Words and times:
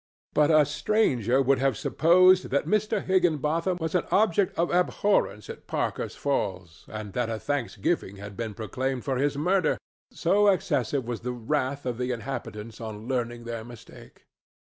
But 0.33 0.49
a 0.49 0.65
stranger 0.65 1.43
would 1.43 1.59
have 1.59 1.77
supposed 1.77 2.49
that 2.49 2.65
Mr. 2.65 3.03
Higginbotham 3.05 3.77
was 3.79 3.93
an 3.93 4.07
object 4.09 4.57
of 4.57 4.71
abhorrence 4.71 5.47
at 5.47 5.67
Parker's 5.67 6.15
Falls 6.15 6.85
and 6.87 7.13
that 7.13 7.29
a 7.29 7.37
thanksgiving 7.37 8.15
had 8.15 8.35
been 8.35 8.55
proclaimed 8.55 9.05
for 9.05 9.17
his 9.17 9.37
murder, 9.37 9.77
so 10.09 10.47
excessive 10.47 11.05
was 11.07 11.19
the 11.21 11.33
wrath 11.33 11.85
of 11.85 11.99
the 11.99 12.09
inhabitants 12.11 12.81
on 12.81 13.07
learning 13.07 13.43
their 13.43 13.63
mistake. 13.63 14.25